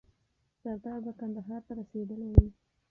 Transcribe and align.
سردار 0.61 0.99
به 1.05 1.11
کندهار 1.19 1.61
ته 1.67 1.71
رسېدلی 1.79 2.27
وي. 2.33 2.47